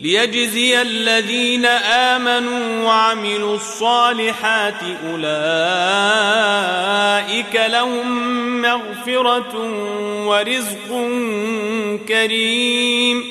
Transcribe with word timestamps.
ليجزي 0.00 0.82
الذين 0.82 1.66
آمنوا 1.66 2.84
وعملوا 2.84 3.54
الصالحات 3.54 4.82
أولئك 5.12 5.20
لهم 7.66 8.62
مغفرة 8.62 9.56
ورزق 10.26 11.08
كريم. 12.08 13.24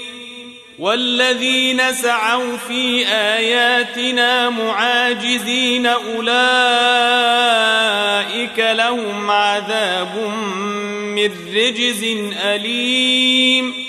والذين 0.80 1.94
سعوا 1.94 2.58
في 2.68 3.08
آياتنا 3.08 4.50
معاجزين 4.50 5.86
أولئك 5.86 6.30
لهم 8.60 9.32
عذاب 9.32 10.18
من 11.16 11.32
رجز 11.56 12.04
أليم. 12.44 13.89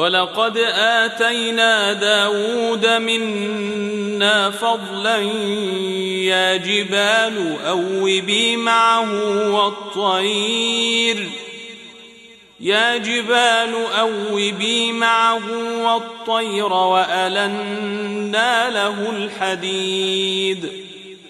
ولقد 0.00 0.58
آتينا 0.74 1.92
داود 1.92 2.86
منا 2.86 4.50
فضلا 4.50 5.16
يا 6.24 6.56
جبال 6.56 7.56
أوبي 7.66 8.56
معه 8.56 9.12
والطير. 9.50 11.28
يا 12.60 12.96
جبال 12.96 13.74
أوبي 13.98 14.92
معه 14.92 15.42
والطير 15.84 16.72
وألنا 16.72 18.70
له 18.70 19.10
الحديد. 19.10 20.89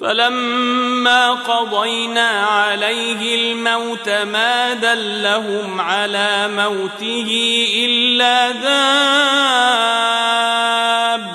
فلما 0.00 1.30
قضينا 1.30 2.28
عليه 2.28 3.52
الموت 3.52 4.08
ما 4.08 4.74
دلهم 4.74 5.80
على 5.80 6.48
موته 6.48 7.30
إلا 7.76 8.50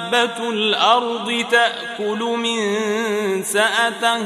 دابة 0.06 0.50
الأرض 0.50 1.46
تأكل 1.52 2.20
من 2.20 2.60
سأته. 3.44 4.22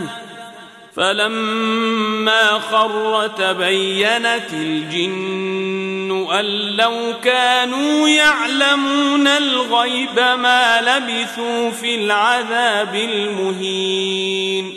فلما 0.95 2.59
خر 2.59 3.27
تبينت 3.27 4.53
الجن 4.53 5.86
أن 6.31 6.45
لو 6.77 7.13
كانوا 7.23 8.09
يعلمون 8.09 9.27
الغيب 9.27 10.19
ما 10.19 10.81
لبثوا 10.81 11.71
في 11.71 11.95
العذاب 11.95 12.95
المهين. 12.95 14.73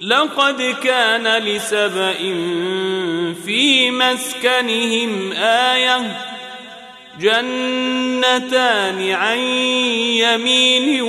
لقد 0.00 0.76
كان 0.82 1.42
لسبإ 1.42 2.34
في 3.44 3.90
مسكنهم 3.90 5.32
آية 5.42 6.16
جنتان 7.20 9.10
عن 9.10 9.38
يمين 10.18 11.02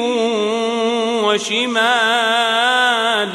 وشمال. 1.23 3.29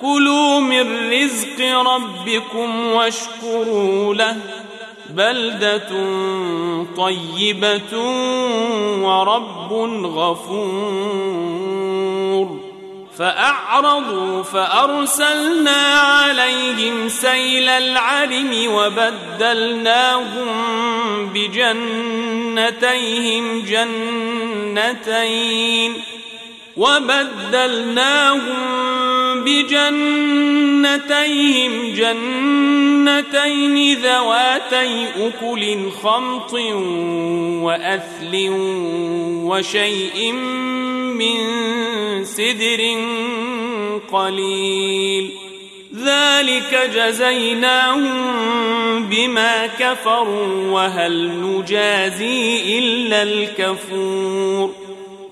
كلوا 0.00 0.60
من 0.60 1.12
رزق 1.12 1.60
ربكم 1.60 2.86
واشكروا 2.86 4.14
له. 4.14 4.36
بلدة 5.10 5.88
طيبة 6.96 7.98
ورب 9.02 9.72
غفور. 10.04 11.44
فأعرضوا 13.18 14.42
فأرسلنا 14.42 15.82
عليهم 16.00 17.08
سيل 17.08 17.68
العرم 17.68 18.54
وبدلناهم 18.68 20.46
بجنتيهم 21.34 22.64
جنتين. 24.74 25.94
وبدلناهم 26.76 28.54
بجنتيهم 29.44 29.94
جنتين 31.94 33.76
ذواتي 33.98 35.06
أكل 35.16 35.90
خمط 36.02 36.52
وأثل 37.62 38.48
وشيء 39.44 40.32
من 41.12 41.38
سدر 42.24 42.96
قليل. 44.12 45.30
ذلك 46.04 46.90
جزيناهم 46.94 48.04
بما 49.02 49.66
كفروا 49.66 50.70
وهل 50.70 51.30
نجازي 51.40 52.78
إلا 52.78 53.22
الكفور. 53.22 54.83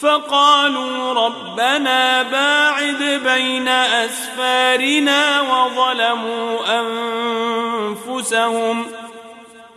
فقالوا 0.00 1.26
ربنا 1.26 2.22
باعد 2.22 3.20
بين 3.24 3.68
أسفارنا 3.68 5.40
وظلموا 5.40 6.80
أنفسهم 8.06 8.86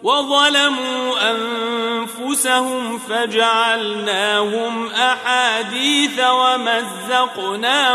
وظلموا 0.03 1.31
أنفسهم 1.31 2.99
فجعلناهم 2.99 4.89
أحاديث 4.91 6.19
ومزقناهم 6.29 7.89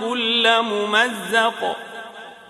كل 0.00 0.62
ممزق 0.62 1.76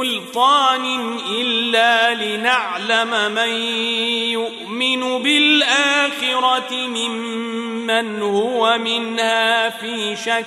سلطان 0.00 1.18
إلا 1.30 2.14
لنعلم 2.14 3.32
من 3.34 3.48
يؤمن 4.32 5.22
بالآخرة 5.22 6.72
ممن 6.72 8.22
هو 8.22 8.78
منها 8.78 9.70
في 9.70 10.16
شك 10.16 10.46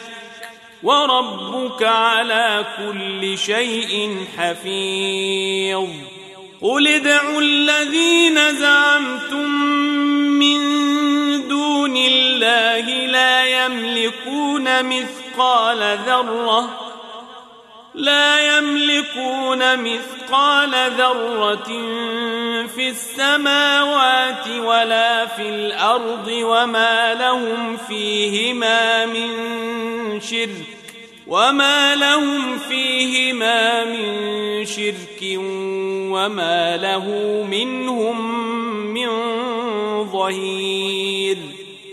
وربك 0.84 1.84
على 1.84 2.66
كل 2.78 3.38
شيء 3.38 4.18
حفيظ 4.38 5.90
قل 6.62 6.88
ادعوا 6.88 7.42
الذين 7.42 8.56
زعمتم 8.56 9.50
من 10.40 10.58
دون 11.48 11.98
الله 11.98 13.08
لا 13.08 13.66
يملكون 13.66 14.86
مثقال 14.86 15.98
ذره 16.06 16.83
لا 17.96 18.58
يملكون 18.58 19.80
مثقال 19.80 20.72
ذرة 20.98 21.68
في 22.68 22.90
السماوات 22.90 24.48
ولا 24.48 25.26
في 25.26 25.42
الأرض 25.42 26.28
وما 26.28 27.14
لهم 27.14 27.78
فيهما 27.78 29.06
من 29.06 29.30
شرك 30.22 30.84
وما 31.28 31.96
لهم 31.96 32.58
فيهما 32.58 33.86
من 33.86 34.66
شرك 34.66 35.22
وما 36.12 36.78
له 36.78 37.08
منهم 37.50 38.38
من 38.94 39.10
ظهير 40.12 41.38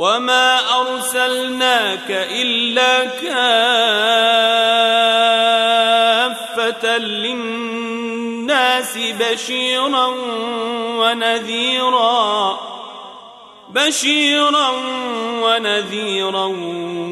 وما 0.00 0.80
أرسلناك 0.80 2.10
إلا 2.10 3.04
كافة 3.04 3.28
للناس 6.98 8.98
بشيرا 8.98 10.06
ونذيرا 10.96 12.60
بشيرا 13.68 14.70
ونذيرا 15.42 16.44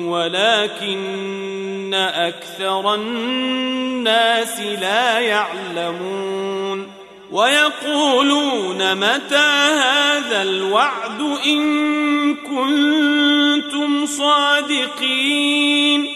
ولكن 0.09 1.95
أكثر 1.95 2.95
الناس 2.95 4.61
لا 4.61 5.19
يعلمون 5.19 6.98
ويقولون 7.33 8.95
متى 8.95 9.37
هذا 9.37 10.43
الوعد 10.43 11.21
إن 11.47 12.35
كنتم 12.35 14.07
صادقين 14.07 16.09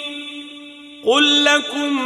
قل 1.06 1.44
لكم 1.44 2.02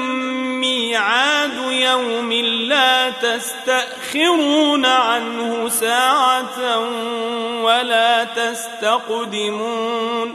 ميعاد 0.61 1.59
يوم 1.71 2.33
لا 2.43 3.11
تستأخرون 3.11 4.87
عنه 4.87 5.69
ساعة 5.69 6.79
ولا 7.63 8.25
تستقدمون 8.25 10.35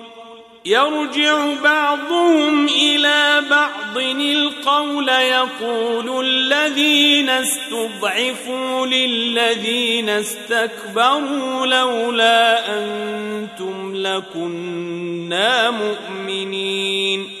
يرجع 0.65 1.53
بعضهم 1.63 2.65
إلى 2.67 3.41
بعض 3.49 3.97
القول 3.97 5.09
يقول 5.09 6.25
الذين 6.25 7.29
استضعفوا 7.29 8.85
للذين 8.85 10.09
استكبروا 10.09 11.65
لولا 11.65 12.77
أنتم 12.77 13.95
لكنا 13.95 15.71
مؤمنين. 15.71 17.40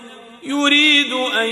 يريد 0.43 1.13
أن 1.13 1.49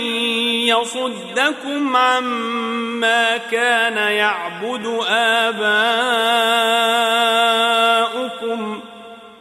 يصدكم 0.68 1.96
عما 1.96 3.38
كان 3.38 3.98
يعبد 3.98 5.00
آباؤكم 5.10 5.70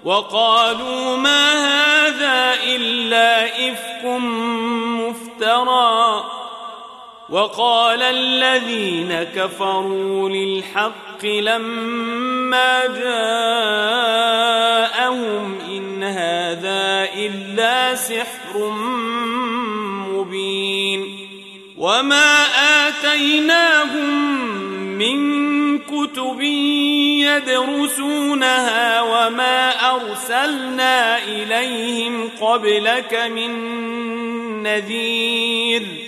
وقالوا 0.05 1.17
ما 1.17 1.53
هذا 1.53 2.55
إلا 2.65 3.45
إفك 3.45 4.05
مفترى 4.99 6.25
وقال 7.31 8.03
الذين 8.03 9.23
كفروا 9.23 10.29
للحق 10.29 11.25
لما 11.25 12.87
جاءهم 12.87 13.19
إن 15.61 15.88
هذا 16.09 17.09
إلا 17.17 17.95
سحر 17.95 18.71
مبين 20.09 21.29
وما 21.79 22.45
آتيناهم 22.89 24.39
من 24.99 25.39
كتب 25.79 26.41
يدرسونها 27.21 29.03
وما 29.03 29.71
أرسلنا 29.95 31.25
إليهم 31.25 32.31
قبلك 32.41 33.15
من 33.15 33.53
نذير 34.63 36.08